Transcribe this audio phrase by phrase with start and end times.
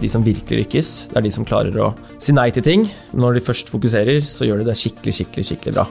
[0.00, 2.86] De som virkelig lykkes, det er de som klarer å si nei til ting.
[3.12, 5.86] Når de først fokuserer, så gjør de det skikkelig, skikkelig, skikkelig bra.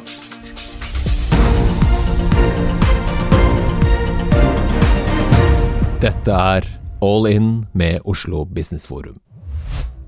[6.01, 6.65] Dette er
[7.05, 9.19] All In med Oslo Business Forum.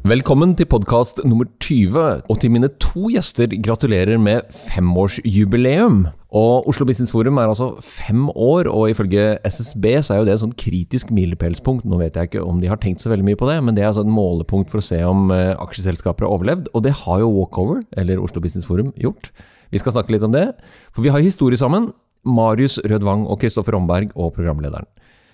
[0.01, 6.07] Velkommen til podkast nummer 20, og til mine to gjester gratulerer med femårsjubileum.
[6.33, 10.33] Og Oslo Business Forum er altså fem år, og ifølge SSB så er jo det
[10.33, 11.85] et sånn kritisk milepælspunkt.
[11.85, 13.85] Nå vet jeg ikke om de har tenkt så veldig mye på det, men det
[13.85, 17.21] er altså et målepunkt for å se om eh, aksjeselskaper har overlevd, og det har
[17.21, 19.29] jo Walkover, eller Oslo Business Forum, gjort.
[19.69, 20.47] Vi skal snakke litt om det,
[20.89, 21.91] for vi har historie sammen.
[22.25, 24.89] Marius Rødvang og Kristoffer Romberg og programlederen.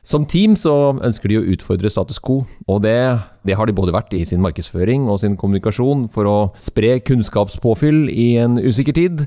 [0.07, 0.71] Som team så
[1.03, 2.95] ønsker de å utfordre status quo, og det,
[3.43, 8.05] det, har de både vært i sin markedsføring og sin kommunikasjon for å spre kunnskapspåfyll
[8.13, 9.25] i en usikker tid.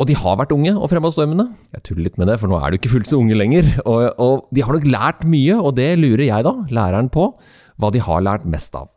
[0.00, 1.50] Og de har vært unge og fremadstormende.
[1.76, 3.68] Jeg tuller litt med det, for nå er de ikke fullt så unge lenger.
[3.84, 7.28] Og, og de har nok lært mye, og det lurer jeg da, læreren på,
[7.76, 8.88] hva de har lært mest av.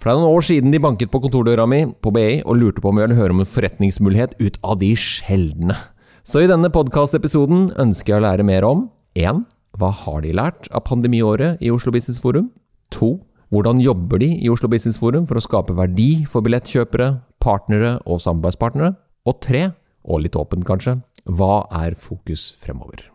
[0.00, 2.82] For det er noen år siden de banket på kontordøra mi på BI og lurte
[2.82, 5.78] på om jeg ville høre om en forretningsmulighet ut av de sjeldne.
[6.26, 9.44] Så i denne podkastepisoden ønsker jeg å lære mer om 1.
[9.80, 12.50] Hva har de lært av pandemiåret i Oslo Business Forum?
[12.92, 13.14] 2.
[13.54, 17.06] Hvordan jobber de i Oslo Business Forum for å skape verdi for billettkjøpere,
[17.40, 18.90] partnere og samarbeidspartnere?
[19.24, 19.62] Og 3.
[20.04, 20.98] Og litt åpent, kanskje.
[21.24, 23.06] Hva er fokus fremover?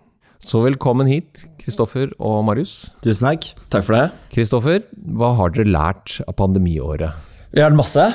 [0.41, 2.89] Så velkommen hit, Kristoffer og Marius.
[3.05, 3.45] Tusen takk.
[3.69, 4.09] Takk for det.
[4.33, 4.81] Kristoffer,
[5.13, 7.13] hva har dere lært av pandemiåret?
[7.53, 8.09] Vi har lært masse.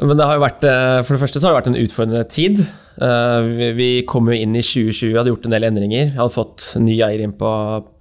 [0.00, 2.28] Men det har jo vært, eh, for det første så har det vært en utfordrende
[2.32, 2.62] tid.
[3.02, 6.12] Eh, vi kom jo inn i 2020, hadde gjort en del endringer.
[6.12, 7.50] Vi hadde fått ny eier inn på,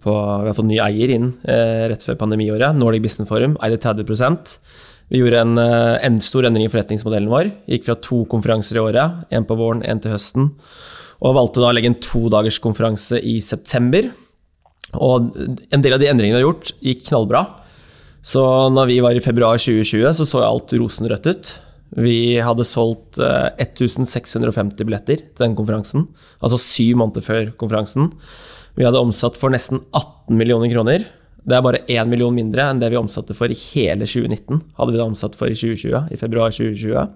[0.04, 0.16] på
[0.64, 2.78] ny eier inn eh, rett før pandemiåret.
[2.78, 4.08] Nordic Business Forum eide 30
[5.12, 7.52] Vi gjorde en, en stor endring i forretningsmodellen vår.
[7.68, 10.54] Gikk fra to konferanser i året, én på våren, én til høsten.
[11.22, 14.08] Og valgte da å legge en todagerskonferanse i september.
[14.96, 17.44] Og en del av de endringene vi har gjort, gikk knallbra.
[18.24, 21.52] Så når vi var i februar 2020, så så alt rosenrødt ut.
[22.00, 24.46] Vi hadde solgt 1650
[24.80, 26.06] eh, billetter til den konferansen,
[26.40, 28.12] altså syv måneder før konferansen.
[28.80, 31.08] Vi hadde omsatt for nesten 18 millioner kroner.
[31.42, 34.62] Det er bare 1 million mindre enn det vi omsatte for i hele 2019.
[34.78, 37.10] Hadde vi da omsatt for i 2020, i februar 2020.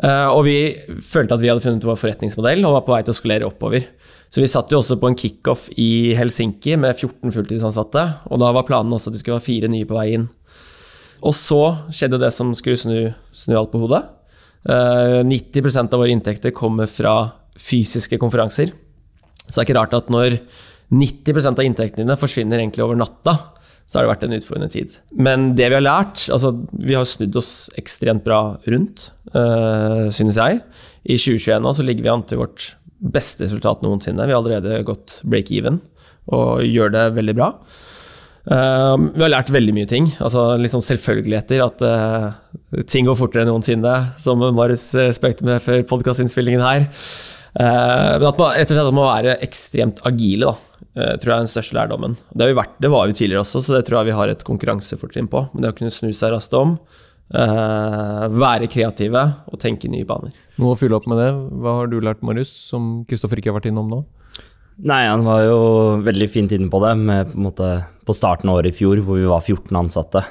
[0.00, 0.56] Eh, og vi
[1.04, 3.90] følte at vi hadde funnet vår forretningsmodell og var på vei til å skalere oppover.
[4.32, 8.48] Så vi satt jo også på en kickoff i Helsinki med 14 fulltidsansatte, og da
[8.56, 10.30] var planen også at det skulle være fire nye på vei inn.
[11.22, 11.60] Og så
[11.94, 12.98] skjedde det som skulle snu,
[13.36, 14.02] snu alt på hodet.
[14.66, 18.72] Uh, eh, 90% av våre inntekter kommer fra fysiske konferanser.
[19.46, 20.38] Så det er ikke rart at når
[20.92, 23.36] 90 av inntektene dine forsvinner egentlig over natta,
[23.86, 24.94] så har det vært en utfordrende tid.
[25.12, 30.38] Men det vi har lært altså Vi har snudd oss ekstremt bra rundt, øh, synes
[30.38, 30.62] jeg.
[31.04, 32.70] I 2021 nå så ligger vi an til vårt
[33.02, 34.24] beste resultat noensinne.
[34.24, 35.80] Vi har allerede gått break even
[36.30, 37.48] og gjør det veldig bra.
[38.42, 40.08] Uh, vi har lært veldig mye ting.
[40.18, 41.62] altså sånn selvfølgeligheter.
[41.64, 46.88] At uh, ting går fortere enn noensinne, som Marius uh, spøkte med før podkastinnspillingen her.
[47.52, 51.46] Uh, men at man rett og slett må være ekstremt agile, da, tror jeg er
[51.46, 52.18] den største lærdommen.
[52.32, 54.44] Det, vi vært, det var vi tidligere også, så det tror jeg vi har et
[54.48, 55.46] konkurransefortrinn på.
[55.52, 56.76] Men det å kunne snu seg raskt om,
[57.32, 60.34] være kreative og tenke nye baner.
[60.60, 61.30] Noe å fylle opp med det.
[61.64, 64.02] Hva har du lært, Marius, som Kristoffer ikke har vært innom nå?
[64.82, 65.58] Nei, han var jo
[66.02, 67.66] veldig fint inne på det, med, på, måte,
[68.02, 70.24] på, starten av året i fjor hvor vi var 14 ansatte.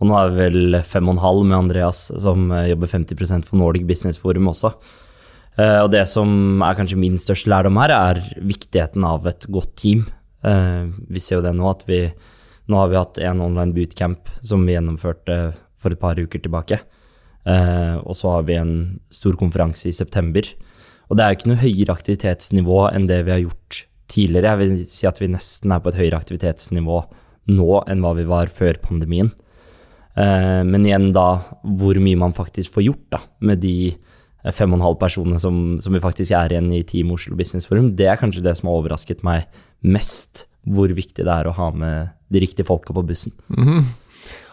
[0.00, 4.20] Og nå er vi vel 5,5 med Andreas, som eh, jobber 50% for Nordic Business
[4.22, 4.72] Forum også.
[5.58, 9.72] Uh, og det som er kanskje min største lærdom her, er viktigheten av et godt
[9.80, 10.04] team.
[10.46, 12.04] Uh, vi ser jo det nå, at vi
[12.70, 15.38] nå har vi hatt en online bootcamp som vi gjennomførte
[15.80, 16.78] for et par uker tilbake.
[17.48, 18.72] Og så har vi en
[19.08, 20.44] stor konferanse i september.
[21.08, 23.78] Og det er jo ikke noe høyere aktivitetsnivå enn det vi har gjort
[24.10, 24.54] tidligere.
[24.54, 27.02] Jeg vil si at vi nesten er på et høyere aktivitetsnivå
[27.54, 29.30] nå enn hva vi var før pandemien.
[30.18, 31.28] Eh, men igjen da,
[31.62, 33.94] hvor mye man faktisk får gjort da, med de
[34.54, 37.68] fem og en halv personene som, som, vi faktisk er igjen i Team Oslo Business
[37.68, 39.48] Forum, det er kanskje det som har overrasket meg
[39.84, 40.46] mest.
[40.68, 43.32] Hvor viktig det er å ha med de riktige folka på bussen.
[43.48, 43.84] Mm -hmm.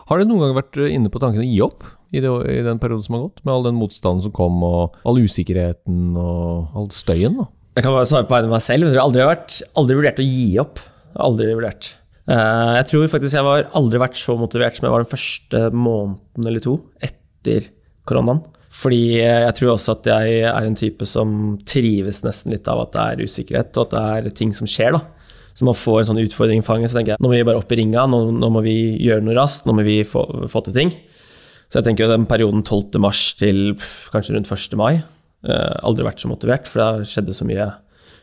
[0.08, 2.80] Har du noen gang vært inne på tanken å gi opp i, det, i, den
[2.80, 3.44] perioden som har gått?
[3.44, 7.36] Med all den motstanden som kom, og all usikkerheten og all støyen?
[7.36, 7.48] da?
[7.76, 8.88] Jeg kan bare svare på vegne av meg selv.
[8.88, 10.82] Jeg har aldri, vært, aldri vurdert å gi opp.
[11.26, 11.90] Aldri vurdert.
[12.32, 15.64] Eh, jeg tror faktisk jeg har aldri vært så motivert som jeg var den første
[15.76, 17.68] måneden eller to etter
[18.08, 18.40] koronaen.
[18.76, 22.96] Fordi jeg tror også at jeg er en type som trives nesten litt av at
[22.96, 24.96] det er usikkerhet, og at det er ting som skjer.
[24.96, 25.04] da.
[25.56, 27.62] Så man får en sånn utfordring i fanget, så tenker jeg nå må vi bare
[27.62, 28.76] opp i ringa, nå, nå må vi
[29.06, 30.92] gjøre noe raskt, nå må vi få, få, til ting.
[31.72, 33.00] Så jeg tenker den perioden 12.
[33.04, 33.78] mars til
[34.12, 34.76] kanskje rundt 1.
[34.80, 34.98] mai,
[35.46, 37.68] aldri vært så motivert, for det skjedde så mye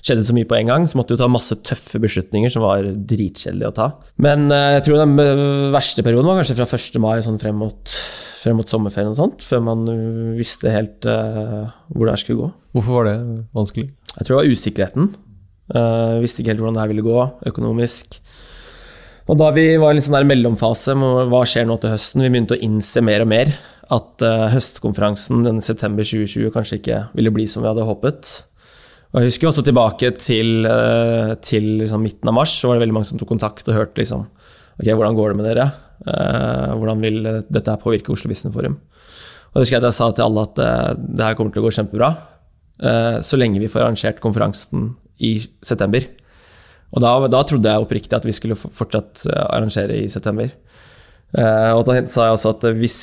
[0.03, 2.83] skjedde så mye på en gang, så måtte vi ta masse tøffe beslutninger som var
[2.83, 3.89] dritkjedelige å ta.
[4.23, 5.15] Men uh, jeg tror den
[5.75, 6.99] verste perioden var kanskje fra 1.
[7.03, 7.97] mai sånn frem mot
[8.43, 9.85] frem mot sommerferien og sånt, før man
[10.35, 12.49] visste helt uh, hvor det her skulle gå.
[12.75, 13.19] Hvorfor var det
[13.55, 13.93] vanskelig?
[14.17, 15.13] Jeg tror det var usikkerheten.
[15.73, 17.21] Uh, visste ikke helt hvordan det her ville gå
[17.53, 18.19] økonomisk.
[19.31, 22.59] Og da vi var i en sånn mellomfase hva skjer nå til høsten, vi begynte
[22.59, 23.55] å innse mer og mer
[23.93, 28.33] at uh, høstkonferansen den september 2020 kanskje ikke ville bli som vi hadde håpet.
[29.13, 32.87] Og Jeg husker også tilbake til, uh, til liksom midten av mars, så var det
[32.87, 34.29] veldig mange som tok kontakt og hørte liksom
[34.81, 35.67] Ok, hvordan går det med dere?
[36.07, 37.19] Uh, hvordan vil
[37.53, 38.79] dette her påvirke Oslo Business Forum?
[39.53, 40.57] Og jeg husker at jeg sa til alle at
[40.97, 42.07] det her kommer til å gå kjempebra,
[43.21, 44.87] så lenge vi får arrangert konferansen
[45.21, 46.07] i september.
[46.97, 50.49] Og da, da, trodde jeg oppriktig at vi skulle fortsatt arrangere i september.
[51.33, 52.99] Uh, og da sa jeg også at hvis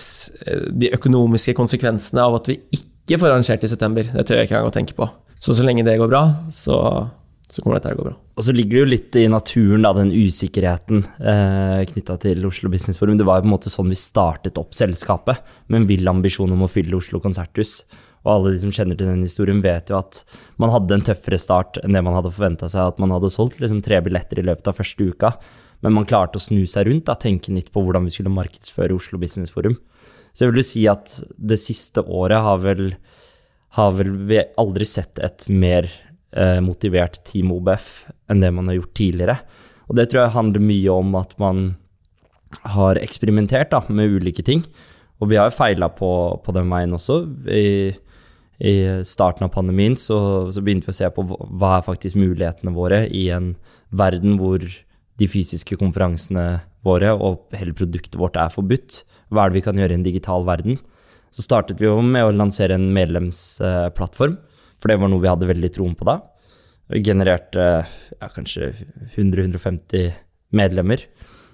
[0.45, 4.49] eh, de økonomiske konsekvensene av at vi ikke får arrangert i september, det tør jeg
[4.49, 5.07] ikke engang å tenke på.
[5.41, 6.21] Så så lenge det går bra,
[6.53, 6.77] så,
[7.49, 8.17] så kommer dette til å gå bra.
[8.39, 12.69] Og så ligger det jo litt i naturen, da, den usikkerheten eh, knytta til Oslo
[12.71, 13.17] Business Forum.
[13.19, 16.53] Det var jo på en måte sånn vi startet opp selskapet, med en vill ambisjon
[16.53, 17.81] om å fylle Oslo konserthus.
[18.27, 20.21] Og alle de som kjenner til den historien, vet jo at
[20.59, 22.93] man hadde en tøffere start enn det man hadde forventa seg.
[22.93, 25.33] At man hadde solgt liksom tre billetter i løpet av første uka.
[25.85, 28.97] Men man klarte å snu seg rundt, da, tenke nytt på hvordan vi skulle markedsføre
[28.97, 29.77] Oslo Business Forum.
[30.33, 32.93] Så jeg vil si at det siste året har vel,
[33.77, 35.87] har vel vi aldri sett et mer
[36.35, 37.89] eh, motivert Team OBF
[38.29, 39.37] enn det man har gjort tidligere.
[39.89, 41.63] Og det tror jeg handler mye om at man
[42.75, 44.63] har eksperimentert da, med ulike ting.
[45.19, 46.11] Og vi har jo feila på,
[46.43, 47.21] på, den veien også.
[47.51, 47.91] I,
[48.59, 48.75] i
[49.07, 50.19] starten av pandemien så,
[50.53, 53.53] så, begynte vi å se på hva er faktisk mulighetene våre i en
[53.89, 54.63] verden hvor
[55.19, 59.03] de fysiske konferansene våre og hele produktet vårt er forbudt.
[59.29, 60.79] Hva er det vi kan gjøre i en digital verden?
[61.29, 64.39] Så startet vi jo med å lansere en medlemsplattform,
[64.79, 66.17] for det var noe vi hadde veldig troen på da.
[66.89, 68.71] Vi genererte ja, kanskje
[69.13, 70.09] 100-150
[70.57, 71.03] medlemmer.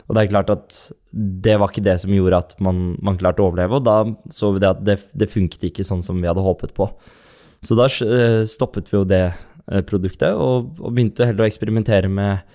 [0.05, 0.77] Og det er klart at
[1.11, 3.97] det var ikke det som gjorde at man, man klarte å overleve, og da
[4.33, 6.87] så vi det at det, det funket ikke sånn som vi hadde håpet på.
[7.65, 12.11] Så da eh, stoppet vi jo det eh, produktet, og, og begynte heller å eksperimentere
[12.11, 12.45] med,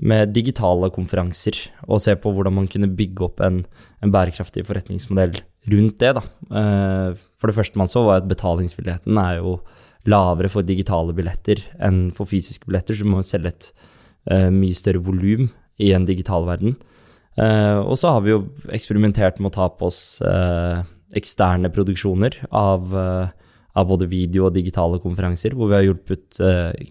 [0.00, 3.62] med, digitale konferanser, og se på hvordan man kunne bygge opp en,
[4.00, 5.36] en bærekraftig forretningsmodell
[5.70, 6.14] rundt det.
[6.16, 6.24] Da.
[6.60, 9.58] Eh, for det første man så, var at betalingsvilligheten er jo
[10.08, 13.72] lavere for digitale billetter enn for fysiske billetter, så du må selge et
[14.52, 15.46] mye større volum
[15.80, 16.74] i en digital verden.
[17.40, 20.20] Uh, og så har vi jo eksperimentert med å ta på oss
[21.16, 26.36] eksterne produksjoner av, av, både video og digitale konferanser, hvor vi har hjulpet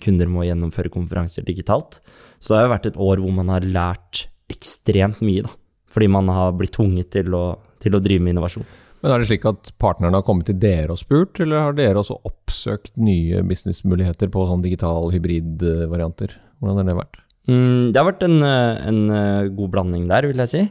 [0.04, 2.02] kunder med å gjennomføre konferanser digitalt.
[2.40, 5.56] Så det har jo vært et år hvor man har lært ekstremt mye, da.
[5.90, 7.46] Fordi man har blitt tvunget til å,
[7.82, 8.68] til å drive med innovasjon.
[9.00, 12.02] Men Er det slik at partnerne har kommet til dere og spurt, eller har dere
[12.02, 16.36] også oppsøkt nye businessmuligheter på sånn digital hybridvarianter?
[16.60, 17.22] Hvordan har det vært?
[17.50, 20.64] Mm, det har vært en, eh, en, eh, god blanding der, vil jeg si.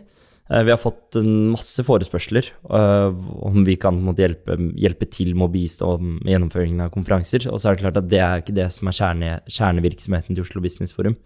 [0.50, 3.12] Eh, vi har fått masse forespørsler uh,
[3.44, 7.44] om vi kan måtte, hjelpe, hjelpe, til med å bistå med gjennomføringen av konferanser.
[7.52, 10.44] Og så er det klart at det er ikke det som er kjerne, kjernevirksomheten til
[10.46, 11.18] Oslo Business Forum.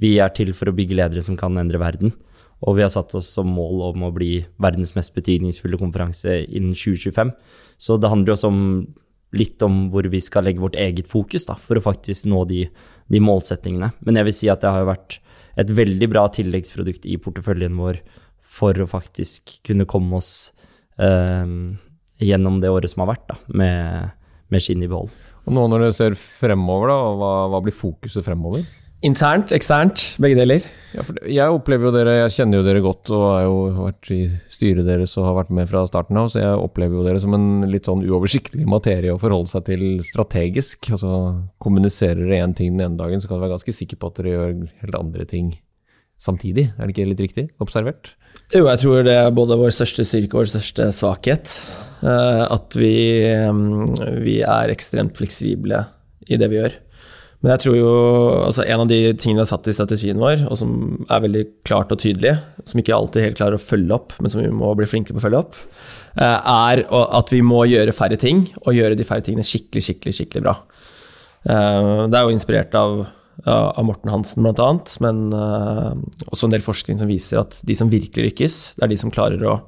[0.00, 2.14] Vi er til for å bygge ledere som kan endre verden.
[2.62, 6.76] Og vi har satt oss som mål om å bli verdens mest betydningsfulle konferanse innen
[6.78, 7.32] 2025.
[7.82, 8.62] Så det handler også om
[9.36, 12.66] litt om hvor vi skal legge vårt eget fokus da, for å faktisk nå de,
[13.10, 13.90] de, målsettingene.
[14.04, 15.18] Men jeg vil si at det har vært
[15.58, 18.00] et veldig bra tilleggsprodukt i porteføljen vår
[18.52, 20.52] for å faktisk kunne komme oss
[21.00, 21.48] eh,
[22.22, 24.12] gjennom det året som har vært, da, med,
[24.52, 25.10] med skinn i behold.
[25.42, 28.62] Og nå når du ser fremover, da, hva, hva blir fokuset fremover?
[29.02, 30.62] Internt, eksternt, begge deler.
[30.94, 34.18] Ja, jeg opplever jo dere, jeg kjenner jo dere godt og har jo vært i
[34.52, 37.34] styret deres og har vært med fra starten av, så jeg opplever jo dere som
[37.34, 40.92] en litt sånn uoversiktlig materie å forholde seg til strategisk.
[40.94, 41.16] Altså
[41.62, 44.20] kommuniserer dere én ting den ene dagen, så kan du være ganske sikker på at
[44.20, 44.54] dere gjør
[44.84, 45.50] helt andre ting
[46.22, 46.68] samtidig.
[46.76, 48.12] Er det ikke litt riktig observert?
[48.54, 51.58] Jo, jeg tror det er både vår største styrke og vår største svakhet.
[52.06, 52.94] Eh, at vi,
[53.50, 55.82] mm, vi er ekstremt fleksible
[56.30, 56.78] i det vi gjør.
[57.42, 57.92] Men jeg tror jo
[58.46, 60.74] altså En av de tingene vi har satt i strategien vår, og som
[61.08, 62.36] er veldig klart og tydelig,
[62.68, 65.22] som ikke alltid helt klarer å følge opp, men som vi må bli flinkere på
[65.22, 65.58] å følge opp,
[66.22, 70.14] eh, er at vi må gjøre færre ting, og gjøre de færre tingene skikkelig, skikkelig,
[70.20, 70.54] skikkelig bra.
[71.50, 73.02] Eh, det er jo inspirert av,
[73.42, 77.74] av Morten Hansen, blant annet, men eh, også en del forskning som viser at de
[77.78, 79.58] som virkelig lykkes, det er de som klarer å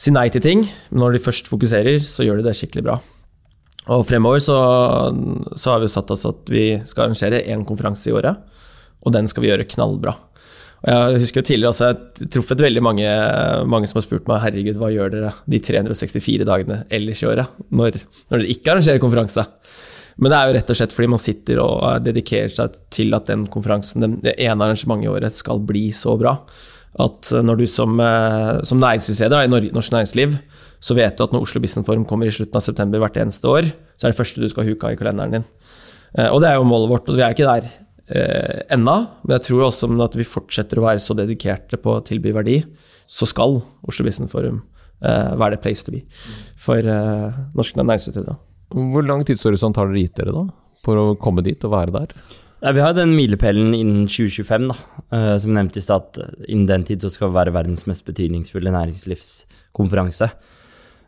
[0.00, 2.98] si nei til ting, men når de først fokuserer, så gjør de det skikkelig bra.
[3.94, 4.56] Og fremover så,
[5.54, 8.40] så, har vi satt oss at vi skal arrangere én konferanse i året,
[9.06, 10.16] og den skal vi gjøre knallbra.
[10.86, 13.10] Og jeg husker jo tidligere også, jeg har truffet veldig mange,
[13.70, 17.62] mange, som har spurt meg herregud, hva gjør dere de 364 dagene ellers i året,
[17.70, 18.00] når,
[18.30, 19.46] når dere ikke arrangerer konferanse?
[20.16, 23.28] Men det er jo rett og slett fordi man sitter og dedikerer seg til at
[23.28, 26.38] den konferansen, den, det ene arrangementet i året, skal bli så bra.
[26.96, 30.38] at når du som, eh, som næringslivsleder i norsk næringsliv,
[30.86, 33.50] så vet du at når Oslo Business Forum kommer i slutten av september hvert eneste
[33.50, 33.66] år,
[33.98, 35.48] så er det første du skal huke av i kalenderen din.
[36.14, 38.96] Eh, og det er jo målet vårt, og vi er ikke der eh, ennå.
[39.24, 42.60] Men jeg tror også at vi fortsetter å være så dedikerte på å tilby verdi,
[43.06, 44.62] så skal Oslo Business Forum
[45.02, 46.04] eh, være det place to be
[46.60, 48.38] for eh, norske næringslivsledere.
[48.94, 50.48] Hvor lang tidshorisont har dere gitt dere da,
[50.86, 52.14] for å komme dit og være der?
[52.64, 54.76] Ja, vi har den milepælen innen 2025, da.
[55.12, 56.16] Uh, som nevnt i stad.
[56.48, 60.30] Innen den tid så skal vi være verdens mest betydningsfulle næringslivskonferanse.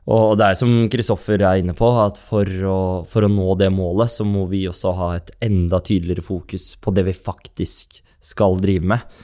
[0.08, 3.68] Og det er som Kristoffer er inne på, at for å, for å, nå det
[3.74, 8.56] målet, så må vi også ha et enda tydeligere fokus på det vi faktisk skal
[8.62, 9.18] drive med.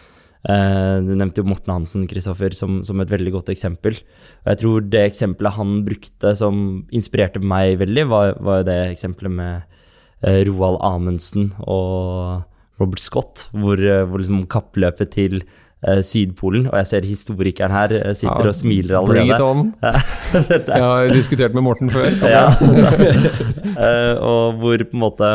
[0.44, 3.96] Uh, du nevnte jo Morten Hansen Kristoffer, som, som, et veldig godt eksempel.
[4.44, 6.58] Og jeg tror det eksempelet han brukte som
[6.92, 9.78] inspirerte meg veldig, var, var det eksempelet med
[10.20, 12.44] uh, Roald Amundsen og
[12.82, 15.40] Robert Scott, hvor, uh, hvor liksom kappløpet til
[15.84, 16.68] Sydpolen.
[16.70, 19.24] Og jeg ser historikeren her uh, sitter ja, og smiler allerede.
[19.24, 19.72] Bring it on.
[20.74, 22.08] jeg har diskutert med Morten før.
[22.36, 22.46] ja.
[22.48, 25.34] uh, og hvor på en måte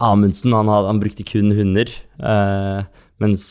[0.00, 1.90] Amundsen han, han brukte kun hunder,
[3.20, 3.42] mens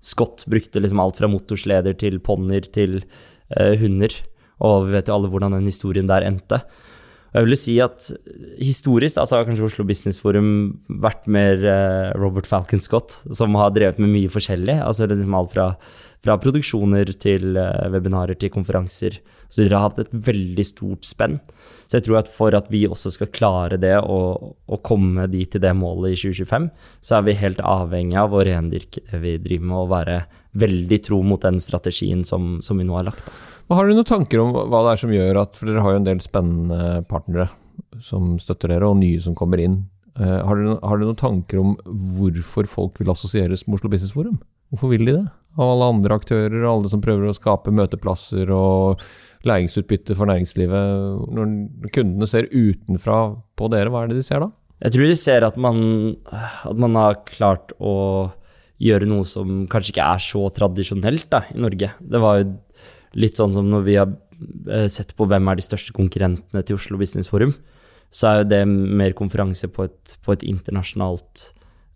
[0.00, 3.02] Scott brukte liksom alt fra motorsleder til ponnier til
[3.52, 4.16] hunder.
[4.64, 6.62] Og vi vet jo alle hvordan den historien der endte.
[7.30, 8.08] Jeg vil si at
[8.58, 10.48] historisk altså har kanskje Oslo Business Forum
[11.02, 14.80] vært mer uh, Robert Falcon Scott, som har drevet med mye forskjellig.
[14.82, 15.66] altså liksom Alt fra,
[16.26, 19.20] fra produksjoner til uh, webinarer til konferanser.
[19.46, 21.38] Så dere har hatt et veldig stort spenn.
[21.86, 25.50] Så jeg tror at for at vi også skal klare det og, og komme dit
[25.50, 26.68] til det målet i 2025,
[27.02, 30.20] så er vi helt avhengig av å rendyrke det vi driver med, og være
[30.60, 33.26] veldig tro mot den strategien som, som vi nå har lagt.
[33.26, 33.50] Da.
[33.70, 36.00] Har du noen tanker om hva det er som gjør at For dere har jo
[36.00, 37.48] en del spennende partnere
[38.02, 39.82] som støtter dere, og nye som kommer inn.
[40.18, 41.74] Uh, har, dere, har, dere, noen tanker om
[42.16, 44.38] hvorfor folk vil assosieres med Oslo Business Forum?
[44.70, 45.26] Hvorfor vil de det?
[45.58, 49.02] Av alle andre aktører og alle som prøver å skape møteplasser og
[49.48, 51.30] læringsutbytte for næringslivet.
[51.34, 53.20] Når kundene ser utenfra
[53.58, 54.50] på dere, hva er det de ser da?
[54.80, 55.80] Jeg tror de ser at man,
[56.30, 57.94] at man har klart å
[58.80, 61.90] gjøre noe som kanskje ikke er så tradisjonelt da, i Norge.
[62.00, 62.46] Det var jo
[63.18, 64.10] litt sånn som når vi har
[64.70, 67.54] eh, sett på hvem er de største konkurrentene til Oslo Business Forum,
[68.10, 71.50] så er jo det mer konferanse på et, på et internasjonalt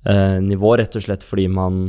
[0.06, 1.88] eh, nivå, rett og slett fordi man,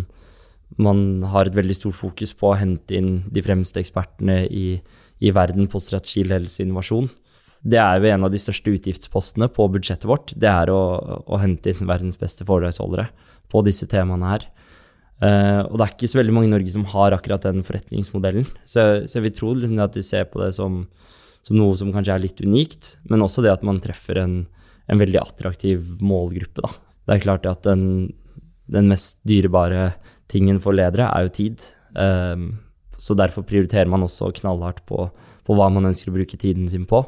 [0.82, 4.80] man, har et veldig stort fokus på å hente inn de fremste ekspertene i,
[5.22, 7.12] i verden på strategi, ledelse og innovasjon.
[7.66, 10.34] Det er jo en av de største utgiftspostene på budsjettet vårt.
[10.38, 10.82] Det er å,
[11.26, 13.08] å hente inn verdens beste foredragsholdere
[13.50, 14.46] på disse temaene her.
[15.24, 18.48] Uh, og det er ikke så veldig mange i Norge som har akkurat den forretningsmodellen.
[18.68, 20.82] Så, så vi tror liksom at de ser på det som,
[21.46, 24.42] som, noe som kanskje er litt unikt, men også det at man treffer en,
[24.92, 26.66] en veldig attraktiv målgruppe.
[26.66, 26.74] Da.
[27.06, 28.12] Det er klart at den,
[28.72, 29.94] den, mest dyrebare
[30.32, 31.64] tingen for ledere er jo tid.
[31.96, 32.50] Um,
[33.00, 35.06] så derfor prioriterer man også knallhardt på,
[35.48, 37.02] på, hva man ønsker å bruke tiden sin på.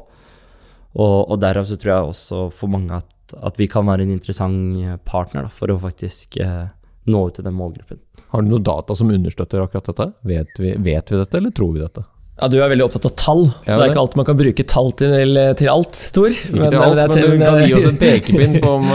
[0.96, 4.16] Og, og derav så tror jeg også for mange at, at vi kan være en
[4.16, 6.70] interessant partner da, for å faktisk uh,
[7.10, 8.00] nå ut til den målgruppen.
[8.28, 10.10] Har du noe data som understøtter akkurat dette?
[10.28, 12.04] Vet vi, vet vi dette, eller tror vi dette?
[12.38, 13.40] Ja, Du er veldig opptatt av tall.
[13.66, 16.28] Ja, det er ikke alltid man kan bruke tall til, til alt, Tor.
[16.30, 18.92] Ikke men, til alt, men, men du kan gi oss en pekepinn på om,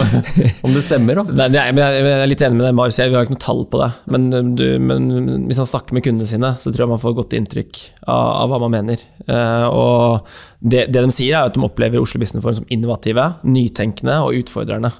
[0.63, 1.36] om det stemmer, da.
[1.41, 3.01] Nei, jeg, jeg, er litt enig med deg, Marius.
[3.01, 3.89] Vi har ikke noe tall på det.
[4.15, 5.10] Men, du, men,
[5.50, 8.53] hvis han snakker med kundene sine, så tror jeg man får godt inntrykk av, av
[8.53, 9.03] hva man mener.
[9.27, 13.27] Uh, og det, det, de sier, er at de opplever Oslo Business Forum som innovative,
[13.43, 14.93] nytenkende og utfordrende.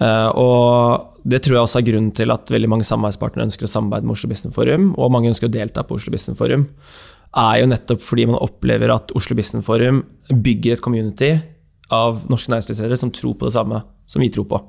[0.00, 3.70] Uh, og det tror jeg også er grunnen til at veldig mange samarbeidspartnere ønsker å
[3.70, 6.66] samarbeide med Oslo Business Forum, og mange ønsker å delta på Oslo Business Forum,
[7.32, 11.32] er jo nettopp fordi man opplever at Oslo Business Forum bygger et community
[11.92, 14.60] av norske næringslivsledere som tror på det samme som vi tror på.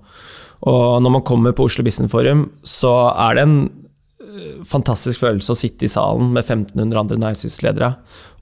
[0.69, 5.55] Og når man kommer på Oslo Business Forum, så er det en eh, fantastisk følelse
[5.55, 7.91] å sitte i salen med 1500 andre næringslivsledere,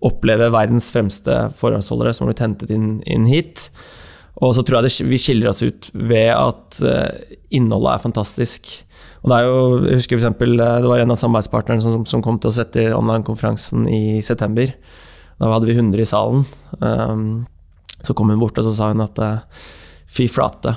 [0.05, 3.69] oppleve verdens fremste forholdsholdere som har blitt hentet inn, inn hit
[4.39, 8.69] og så tror jeg det, vi skiller oss ut ved at uh, innholdet er fantastisk.
[9.21, 12.05] Og det er jo, jeg husker for eksempel, eh, det var en av samarbeidspartnerne som,
[12.09, 14.71] som kom til oss etter online-konferansen i september.
[15.38, 16.47] Da hadde vi 100 i salen.
[16.79, 17.27] Um,
[18.01, 19.67] så kom hun bort og så sa hun at uh,
[20.09, 20.73] fy flate,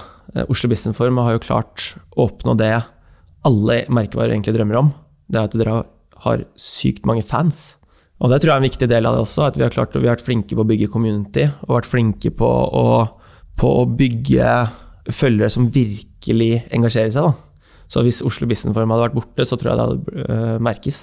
[0.51, 2.73] Oslo Business Forum har jo klart å oppnå det
[3.47, 4.93] alle merkevarer egentlig drømmer om.
[5.31, 5.81] Det er at dere
[6.25, 7.77] har sykt mange fans.
[8.23, 9.95] Og det tror jeg er en viktig del av det også, at vi har klart,
[9.97, 12.87] vi har vært flinke på å bygge community, og vært flinke på å
[13.61, 14.55] på å bygge
[15.13, 17.29] følgere som virkelig engasjerer seg.
[17.29, 17.85] Da.
[17.91, 21.03] Så hvis Oslo Business Forum hadde vært borte, så tror jeg det hadde uh, merkes.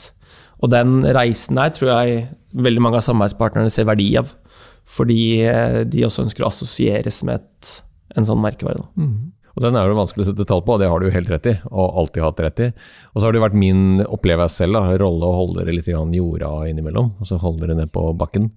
[0.61, 4.33] Og den reisen der tror jeg veldig mange av samarbeidspartnerne ser verdi av.
[4.91, 7.75] Fordi uh, de også ønsker å assosieres med et,
[8.17, 8.83] en sånn merkevare.
[8.99, 9.31] Mm.
[9.51, 11.31] Og Den er jo vanskelig å sette tall på, og det har du jo helt
[11.31, 12.67] rett i, og alltid hatt rett i.
[13.11, 16.51] Og så har det vært min opplevelse selv, da, rolle å holde det litt jorda
[16.71, 18.47] innimellom, og så holde det ned på bakken.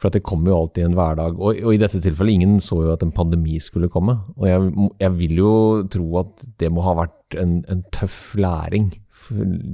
[0.00, 1.38] For det kommer jo alltid en hverdag.
[1.38, 4.16] Og, og, i dette tilfellet, ingen så jo at en pandemi skulle komme.
[4.36, 5.54] Og jeg, jeg vil jo
[5.92, 8.92] tro at det må ha vært en, en tøff læring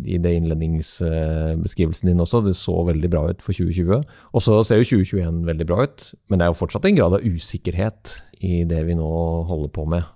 [0.06, 2.42] i det innledningsbeskrivelsen din også.
[2.44, 4.04] Det så veldig bra ut for 2020.
[4.32, 7.16] Og så ser jo 2021 veldig bra ut, men det er jo fortsatt en grad
[7.18, 9.10] av usikkerhet i det vi nå
[9.48, 10.06] holder på med.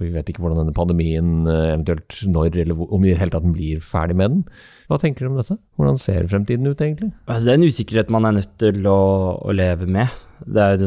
[0.00, 3.46] Vi vet ikke hvordan denne pandemien eh, eventuelt når, eller om i det hele tatt
[3.54, 4.44] blir ferdig med den.
[4.90, 5.56] Hva tenker du om dette?
[5.78, 7.12] Hvordan ser fremtiden ut, egentlig?
[7.26, 8.98] Altså, det er en usikkerhet man er nødt til å,
[9.40, 10.10] å leve med.
[10.42, 10.82] Er,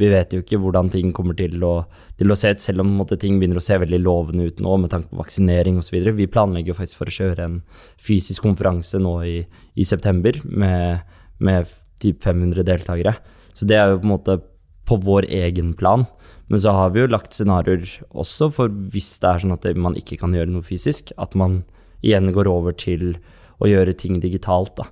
[0.00, 1.74] vi vet jo ikke hvordan ting kommer til å,
[2.16, 4.78] til å se ut, selv om måte, ting begynner å se veldig lovende ut nå
[4.82, 5.98] med tanke på vaksinering osv.
[6.16, 7.60] Vi planlegger faktisk for å kjøre en
[8.02, 9.38] fysisk konferanse nå i,
[9.76, 11.04] i september med,
[11.44, 13.18] med typ 500 deltakere.
[13.56, 14.40] Så det er jo på en måte
[14.86, 16.06] på vår egen plan.
[16.46, 19.96] Men så har vi jo lagt scenarioer også for hvis det er sånn at man
[19.98, 21.64] ikke kan gjøre noe fysisk, at man
[22.06, 23.16] igjen går over til
[23.58, 24.76] å gjøre ting digitalt.
[24.78, 24.86] da.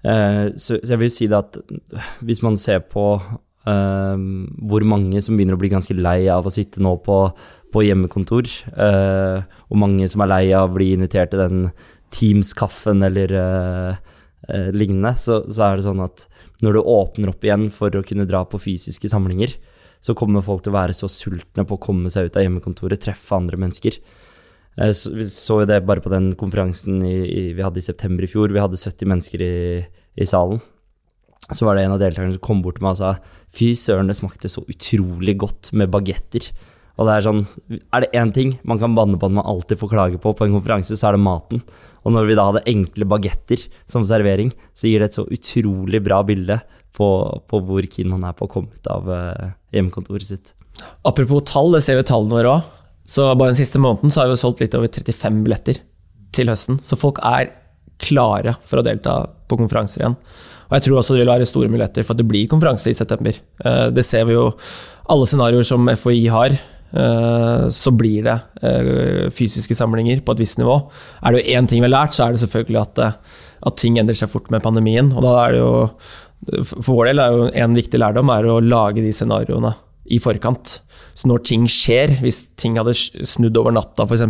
[0.00, 1.58] Eh, så, jeg vil si det at
[2.24, 6.52] hvis man ser på uh, hvor mange som begynner å bli ganske lei av å
[6.54, 7.18] sitte nå på,
[7.74, 11.66] på hjemmekontor, uh, og mange som er lei av å bli invitert til den
[12.10, 13.36] Teams-kaffen eller
[14.74, 16.24] lignende, så, så, er det sånn at
[16.64, 19.54] når du åpner opp igjen for å kunne dra på fysiske samlinger,
[20.00, 23.02] så kommer folk til å være så sultne på å komme seg ut av hjemmekontoret,
[23.02, 23.98] treffe andre mennesker.
[24.80, 28.24] Eh, så, vi så det bare på den konferansen i, i, vi hadde i september
[28.24, 28.52] i fjor.
[28.52, 29.54] Vi hadde 70 mennesker i,
[30.16, 30.62] i salen.
[31.50, 33.14] Så var det en av deltakerne som kom bort til meg og sa
[33.56, 36.46] fy søren, det smakte så utrolig godt med bagetter.
[37.00, 37.44] Og det er sånn,
[37.96, 40.46] er det én ting man kan banne på at man alltid får klage på på
[40.46, 41.62] en konferanse, så er det maten.
[42.04, 46.02] Og når vi da hadde enkle bagetter som servering, så gir det et så utrolig
[46.04, 46.58] bra bilde
[46.96, 47.08] på,
[47.48, 50.52] på hvor keen man er på å komme ut av uh, hjemmekontoret sitt.
[51.08, 52.68] Apropos tall, det ser vi tallene våre òg.
[53.10, 55.80] Så bare den siste måneden så har vi solgt litt over 35 billetter
[56.36, 56.78] til høsten.
[56.86, 57.50] Så folk er
[58.00, 60.16] klare for å delta på konferanser igjen.
[60.70, 62.96] Og jeg tror også det vil være store muligheter for at det blir konferanse i
[62.96, 63.34] september.
[63.64, 64.52] Eh, det ser vi jo
[65.10, 66.54] alle scenarioer som FHI har.
[66.90, 70.76] Eh, så blir det eh, fysiske samlinger på et visst nivå.
[71.22, 73.02] Er det én ting vi har lært, så er det selvfølgelig at,
[73.70, 75.12] at ting endrer seg fort med pandemien.
[75.14, 75.72] Og da er det jo
[76.80, 79.74] For vår del er jo en viktig lærdom er å lage de scenarioene
[80.10, 80.80] i forkant.
[81.14, 84.24] Så når ting skjer, hvis ting hadde snudd over natta f.eks.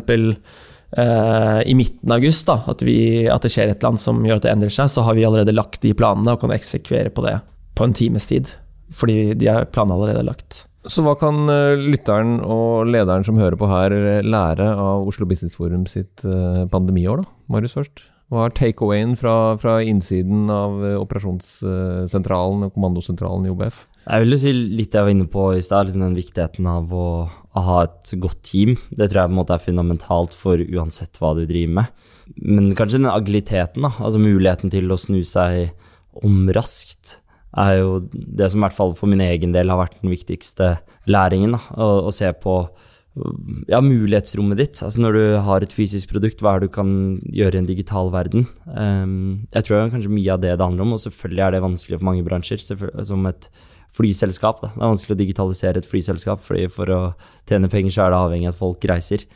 [0.91, 4.19] Uh, i midten av august, da, at, vi, at, det skjer et eller annet som
[4.27, 7.15] gjør at det endrer seg, så har vi allerede lagt de planene og kan eksekvere
[7.15, 7.37] på det
[7.79, 8.51] på en times tid.
[8.91, 10.65] Fordi de er planene allerede lagt.
[10.89, 13.93] Så hva kan eh, lytteren og lederen som hører på her,
[14.25, 17.37] lære av Oslo Business Forum sitt eh, pandemiår, da?
[17.53, 18.07] Marius først.
[18.31, 23.83] Hva er takeawayen fra, fra innsiden av eh, operasjonssentralen og kommandosentralen i OBF?
[24.07, 27.09] Jeg vil si litt jeg var inne på i stad, liksom den viktigheten av å,
[27.29, 28.77] å, ha et godt team.
[28.89, 32.07] Det tror jeg på en måte er fundamentalt for uansett hva du driver med.
[32.41, 35.75] Men kanskje den agiliteten, da, altså muligheten til å snu seg
[36.25, 37.19] om raskt,
[37.59, 40.77] er jo det som i hvert fall for min egen del har vært den viktigste
[41.11, 41.57] læringen.
[41.57, 42.63] Å, å se på
[43.71, 44.83] ja, mulighetsrommet ditt.
[44.87, 46.93] Altså når du har et fysisk produkt, hva er det du kan
[47.35, 48.47] gjøre i en digital verden?
[48.67, 52.01] Um, jeg tror kanskje mye av det det handler om, og selvfølgelig er det vanskelig
[52.01, 52.63] for mange bransjer.
[52.63, 53.51] Som et
[53.97, 54.63] flyselskap.
[54.63, 54.71] Da.
[54.71, 57.01] Det er vanskelig å digitalisere et flyselskap, fordi for å
[57.51, 59.27] tjene penger så er det avhengig av at folk reiser.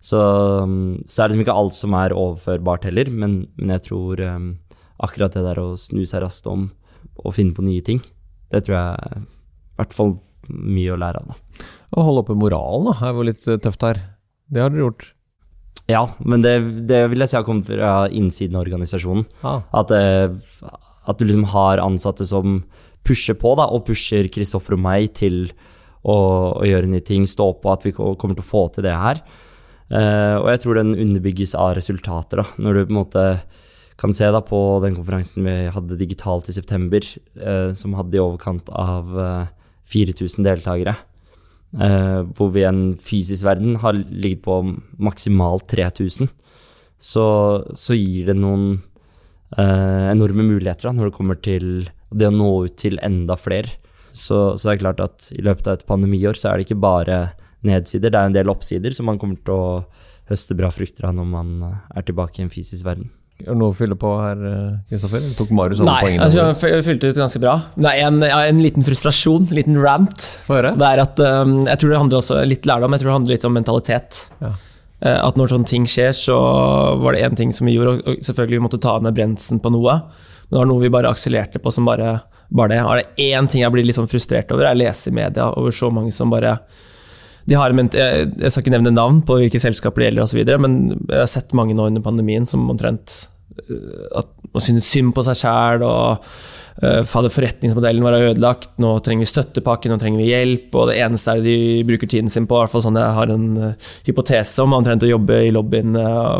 [0.00, 4.22] Så, så er det liksom ikke alt som er overførbart heller, men, men jeg tror
[4.24, 4.52] um,
[5.04, 6.70] akkurat det der å snu seg raskt om
[7.20, 8.00] og finne på nye ting,
[8.50, 10.16] det tror jeg er i hvert fall
[10.50, 11.30] mye å lære av.
[11.30, 11.70] da.
[11.96, 14.02] Å holde oppe moralen da, er jo litt eh, tøft her.
[14.50, 15.10] Det har dere gjort.
[15.90, 16.54] Ja, men det,
[16.90, 19.26] det vil jeg si har kommet fra innsiden av organisasjonen.
[19.46, 19.64] Ah.
[19.82, 20.30] At, eh,
[21.06, 22.60] at, du liksom har ansatte som
[23.06, 25.42] pusher på, da, og pusher Kristoffer og meg til
[26.02, 28.96] å, å, gjøre nye ting, stå på at vi kommer til å få til det
[28.96, 29.22] her.
[29.90, 32.60] Uh, og jeg tror den underbygges av resultater, da.
[32.62, 33.24] Når du på en måte
[34.00, 37.04] kan se da på den konferansen vi hadde digitalt i september,
[37.36, 39.46] eh, som hadde i overkant av eh,
[39.90, 40.96] 4000 deltakere.
[41.70, 44.56] hvor vi i en fysisk verden har ligget på
[44.98, 46.26] maksimalt 3000.
[46.98, 47.26] Så,
[47.78, 48.80] så gir det noen
[49.54, 51.68] enorme muligheter da, når det kommer til
[52.10, 53.70] det å nå ut til enda flere.
[54.10, 56.82] Så, så, det er klart at i løpet av et pandemiår så er det ikke
[56.82, 57.20] bare
[57.66, 59.80] nedsider, det er en del oppsider som man kommer til å
[60.30, 63.10] høste bra frukter av når man er tilbake i en fysisk verden.
[63.40, 64.40] Er du noe å fylle på her,
[64.90, 65.24] Kristoffer?
[65.38, 66.22] Tok Marius alle poengene?
[66.22, 67.54] Nei, altså, jeg fylte ut ganske bra.
[67.80, 70.26] Er en, en liten frustrasjon, en liten rant.
[70.46, 73.36] Det er at um, Jeg tror det handler også litt lærdom, jeg tror det handler
[73.36, 74.24] litt om mentalitet.
[74.42, 74.52] Ja.
[75.00, 76.36] Uh, at når sånne ting skjer, så
[77.00, 79.72] var det én ting som vi gjorde, og selvfølgelig vi måtte ta ned bremsen på
[79.72, 79.96] noe.
[80.50, 82.18] Men det var noe vi bare akselerte på som bare,
[82.52, 82.82] bare det.
[82.82, 85.48] Er det én ting jeg blir litt sånn frustrert over, er å lese i media
[85.54, 86.58] over så mange som bare
[87.48, 90.80] de har, jeg, jeg skal ikke nevne navn på hvilke selskaper det gjelder osv., men
[90.92, 93.22] jeg har sett mange nå under pandemien som omtrent
[94.16, 96.22] at syntes synes synd på seg sjæl og
[96.82, 100.98] uh, fader, forretningsmodellen var ødelagt, nå trenger vi støttepakke, nå trenger vi hjelp, og det
[101.02, 103.48] eneste er det de bruker tiden sin på, i hvert fall sånn jeg har en
[103.58, 105.98] uh, hypotese om, omtrent å jobbe i lobbyen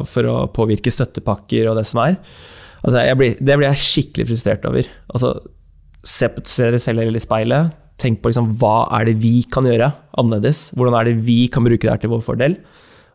[0.08, 2.18] for å påvirke støttepakker og det som er.
[2.80, 4.88] Altså, blir, det blir jeg skikkelig frustrert over.
[5.12, 5.34] Altså,
[6.00, 7.76] se, se dere selv i speilet.
[8.00, 10.70] Tenk på liksom, hva er det vi kan gjøre annerledes?
[10.76, 12.58] Hvordan er det vi kan bruke det her til vår fordel?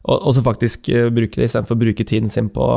[0.05, 2.67] Og, og så faktisk bruke det istedenfor å bruke tiden sin på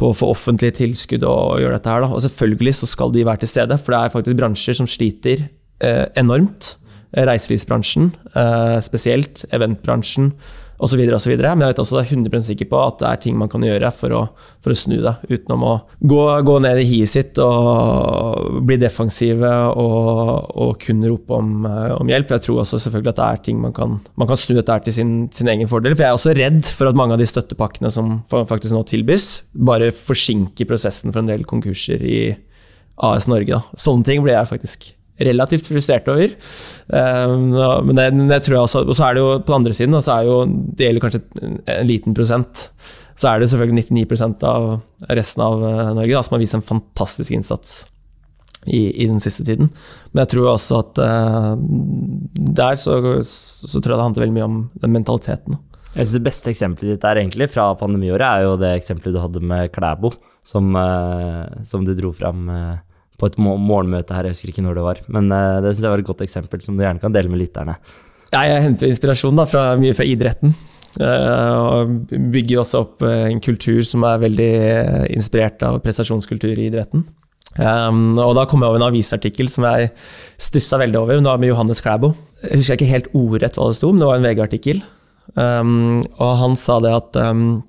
[0.00, 2.04] på å få offentlige tilskudd og gjøre dette her.
[2.04, 2.10] Da.
[2.14, 5.46] Og selvfølgelig så skal de være til stede, for det er faktisk bransjer som sliter
[5.46, 6.74] uh, enormt.
[7.14, 10.32] Reiselivsbransjen uh, spesielt, eventbransjen
[10.78, 11.00] osv.
[11.16, 11.34] osv.
[11.38, 13.64] Men jeg vet også det er 100 sikker på at det er ting man kan
[13.64, 14.22] gjøre for å,
[14.64, 19.50] for å snu det, utenom å gå, gå, ned i hiet sitt og bli defensive
[19.74, 22.34] og, og kun rope om, eh, om, hjelp.
[22.36, 24.98] Jeg tror også selvfølgelig at det er ting man kan, man kan snu dette til
[24.98, 25.96] sin, sin, egen fordel.
[25.96, 29.28] For jeg er også redd for at mange av de støttepakkene som faktisk nå tilbys,
[29.54, 32.18] bare forsinker prosessen for en del konkurser i
[33.04, 33.56] AS Norge.
[33.56, 33.78] Da.
[33.78, 36.34] Sånne ting blir jeg faktisk relativt frustrert over.
[36.88, 37.54] Um,
[37.86, 39.96] men det, det, tror jeg også Og så er det jo på den andre siden,
[40.02, 41.22] så er jo, det gjelder kanskje
[41.78, 42.68] en liten prosent.
[43.14, 44.68] Så er det selvfølgelig 99% av
[45.14, 47.84] resten av eh, Norge da, som har vist en fantastisk innsats
[48.66, 49.68] i, i, den siste tiden.
[50.10, 51.52] Men jeg tror også at uh,
[52.58, 55.60] der så, så, tror jeg det handler veldig mye om den mentaliteten.
[55.92, 59.20] Jeg synes Det beste eksempelet ditt er egentlig fra pandemiåret er jo det eksempelet du
[59.22, 60.10] hadde med Klæbo,
[60.42, 62.48] som, uh, som du dro fram.
[62.50, 65.00] Uh, på et morgenmøte her, jeg husker ikke når det var.
[65.16, 67.42] Men uh, det synes jeg var et godt eksempel som du gjerne kan dele med
[67.42, 67.76] lytterne.
[68.34, 70.54] Jeg henter inspirasjon da, fra, mye fra idretten.
[70.94, 71.92] Uh, og
[72.34, 74.54] bygger også opp uh, en kultur som er veldig
[75.14, 77.04] inspirert av prestasjonskultur i idretten.
[77.54, 79.92] Um, og da kom jeg over en avisartikkel som jeg
[80.42, 81.18] stussa veldig over.
[81.18, 82.10] Det var med Johannes Klæbo.
[82.42, 84.82] Jeg husker ikke helt ordrett hva det sto, men det var en VG-artikkel.
[85.38, 87.62] Um, og han sa det at um,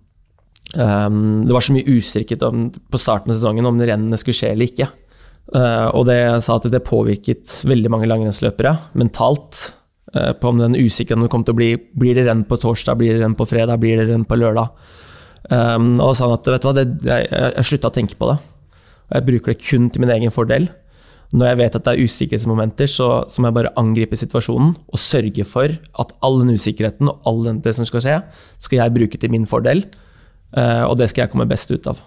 [0.75, 2.41] det var så mye usikkerhet
[2.91, 4.89] på starten av sesongen om rennene skulle skje eller ikke.
[5.53, 9.67] Uh, og det sa at det påvirket veldig mange langrennsløpere mentalt.
[10.15, 13.13] Uh, på om den usikkerheten kom til å bli Blir det renn på torsdag, blir
[13.13, 14.71] det renn på fredag, blir det renn på lørdag?
[15.49, 18.39] Um, og sa han at hva, det, jeg, jeg slutta å tenke på det.
[19.05, 20.67] Og jeg bruker det kun til min egen fordel.
[21.35, 25.01] Når jeg vet at det er usikkerhetsmomenter, så, så må jeg bare angripe situasjonen og
[25.01, 28.17] sørge for at all den usikkerheten og all det som skal skje,
[28.61, 29.85] skal jeg bruke til min fordel.
[30.55, 32.01] Uh, og det skal jeg komme best ut av.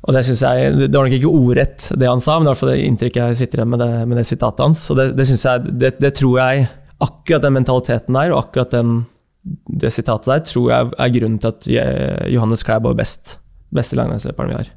[0.00, 2.72] Og Det jeg, det var nok ikke ordrett det han sa, men det er hvert
[2.72, 4.84] det inntrykket jeg sitter igjen med det, med det sitatet hans.
[4.92, 6.68] Og det, det, jeg, det, det, tror jeg
[7.00, 9.04] Akkurat den mentaliteten der, og akkurat den,
[9.80, 11.68] det sitatet der, tror jeg er grunnen til at
[12.28, 13.38] Johannes Klæbo er best.
[13.72, 14.68] Beste langrennsløperen vi har.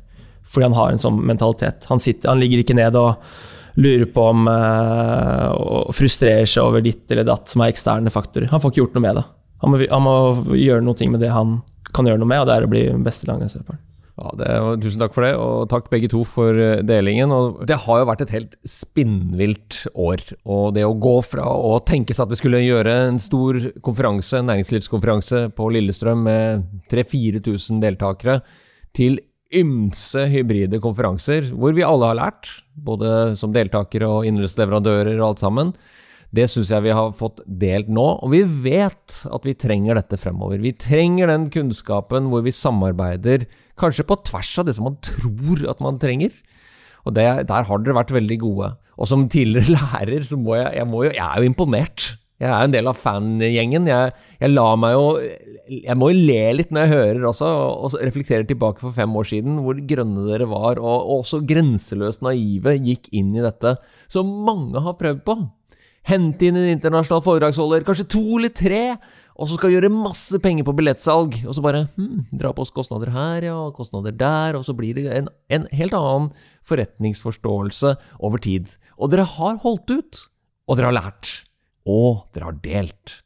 [0.47, 1.87] Fordi han har en sånn mentalitet.
[1.91, 3.19] Han, sitter, han ligger ikke ned og
[3.75, 8.51] lurer på om øh, Og frustrerer seg over ditt eller datt som er eksterne faktorer.
[8.51, 9.25] Han får ikke gjort noe med det.
[9.63, 10.15] Han må, han må
[10.59, 11.57] gjøre noe med det han
[11.93, 13.81] kan gjøre noe med, og det er å bli beste langrennsløperen.
[14.23, 14.49] Ja, det,
[14.85, 17.33] tusen takk for det, og takk begge to for eh, delingen.
[17.35, 20.23] Og det har jo vært et helt spinnvilt år.
[20.47, 24.39] Og det å gå fra å tenke seg at vi skulle gjøre en stor konferanse,
[24.39, 28.39] en næringslivskonferanse på Lillestrøm med 3000-4000 deltakere,
[28.95, 29.19] til
[29.53, 35.43] ymse hybride konferanser hvor vi alle har lært, både som deltakere og innholdsleverandører og alt
[35.43, 35.75] sammen.
[36.33, 40.17] Det syns jeg vi har fått delt nå, og vi vet at vi trenger dette
[40.17, 40.57] fremover.
[40.63, 45.63] Vi trenger den kunnskapen hvor vi samarbeider Kanskje på tvers av det som man tror
[45.71, 46.33] at man trenger.
[47.09, 48.67] Og det, der har dere vært veldig gode.
[49.01, 52.05] Og som tidligere lærer, så må jeg, jeg, må jo, jeg er jo imponert.
[52.43, 53.89] Jeg er en del av fangjengen.
[53.89, 55.03] Jeg, jeg lar meg jo
[55.71, 57.49] Jeg må jo le litt når jeg hører også,
[57.87, 62.25] og reflekterer tilbake for fem år siden, hvor grønne dere var, og, og også grenseløst
[62.25, 63.77] naive gikk inn i dette,
[64.11, 65.37] som mange har prøvd på.
[66.03, 68.81] Hente inn en internasjonal foredragsholder, kanskje to eller tre,
[69.39, 72.73] og så skal gjøre masse penger på billettsalg, og så bare hm, dra på oss
[72.75, 76.29] kostnader her, ja, kostnader der, og så blir det en, en helt annen
[76.67, 78.75] forretningsforståelse over tid.
[78.99, 80.23] Og dere har holdt ut,
[80.67, 81.33] og dere har lært,
[81.87, 83.17] og dere har delt.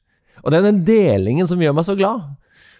[0.45, 2.29] Og det er den delingen som gjør meg så glad,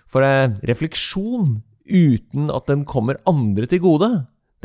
[0.07, 0.23] for
[0.69, 1.57] refleksjon
[1.87, 4.11] uten at den kommer andre til gode,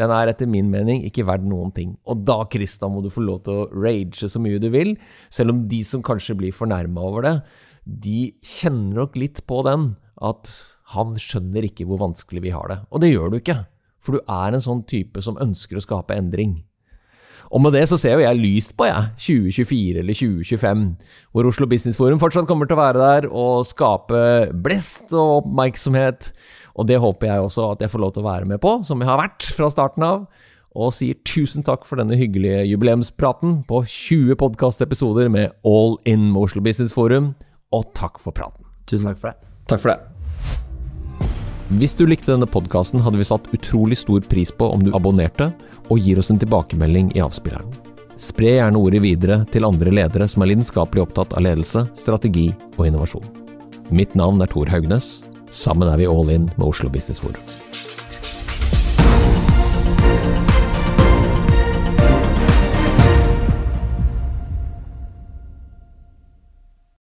[0.00, 1.96] den er etter min mening ikke verdt noen ting.
[2.08, 4.94] Og da, Kristian, må du få lov til å rage så mye du vil,
[5.32, 7.34] selv om de som kanskje blir fornærma over det,
[7.84, 10.50] de kjenner nok litt på den at
[10.94, 12.80] han skjønner ikke hvor vanskelig vi har det.
[12.92, 13.62] Og det gjør du ikke,
[14.02, 16.60] for du er en sånn type som ønsker å skape endring.
[17.52, 20.84] Og med det så ser jo jeg lyst på, jeg, 2024 eller 2025,
[21.34, 24.22] hvor Oslo Business Forum fortsatt kommer til å være der og skape
[24.64, 26.30] blest og oppmerksomhet.
[26.78, 29.02] Og det håper jeg også at jeg får lov til å være med på, som
[29.02, 30.26] jeg har vært fra starten av.
[30.72, 36.64] Og sier tusen takk for denne hyggelige jubileumspraten på 20 podkastepisoder med All In Oslo
[36.64, 37.34] Business Forum.
[37.72, 38.66] og takk for praten.
[38.84, 39.48] Tusen takk for det.
[39.70, 40.12] Takk for det.
[41.80, 45.54] Hvis du likte denne podkasten, hadde vi satt utrolig stor pris på om du abonnerte
[45.88, 47.70] og gir oss en tilbakemelding i avspilleren.
[48.20, 52.84] Spre gjerne ordet videre til andre ledere som er lidenskapelig opptatt av ledelse, strategi og
[52.90, 53.24] innovasjon.
[53.88, 55.31] Mitt navn er Tor Haugnes.
[55.52, 57.61] Sammen er vi all in med Oslo Business Forum.